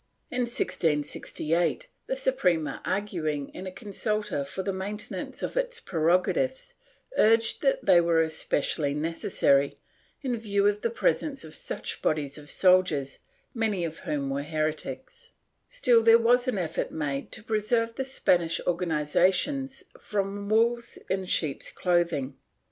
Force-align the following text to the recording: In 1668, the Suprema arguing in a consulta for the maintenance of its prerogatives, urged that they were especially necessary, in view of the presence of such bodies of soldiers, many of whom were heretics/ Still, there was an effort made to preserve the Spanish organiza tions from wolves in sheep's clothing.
In 0.31 0.47
1668, 0.49 1.87
the 2.07 2.15
Suprema 2.15 2.81
arguing 2.83 3.49
in 3.49 3.67
a 3.67 3.71
consulta 3.71 4.43
for 4.43 4.63
the 4.63 4.73
maintenance 4.73 5.43
of 5.43 5.55
its 5.55 5.79
prerogatives, 5.79 6.73
urged 7.19 7.61
that 7.61 7.85
they 7.85 8.01
were 8.01 8.23
especially 8.23 8.95
necessary, 8.95 9.77
in 10.23 10.35
view 10.37 10.65
of 10.65 10.81
the 10.81 10.89
presence 10.89 11.43
of 11.43 11.53
such 11.53 12.01
bodies 12.01 12.39
of 12.39 12.49
soldiers, 12.49 13.19
many 13.53 13.83
of 13.85 13.99
whom 13.99 14.31
were 14.31 14.41
heretics/ 14.41 15.33
Still, 15.69 16.01
there 16.01 16.17
was 16.17 16.47
an 16.47 16.57
effort 16.57 16.89
made 16.89 17.31
to 17.33 17.43
preserve 17.43 17.93
the 17.93 18.03
Spanish 18.03 18.59
organiza 18.65 19.31
tions 19.31 19.83
from 19.99 20.49
wolves 20.49 20.97
in 21.11 21.25
sheep's 21.25 21.69
clothing. 21.69 22.35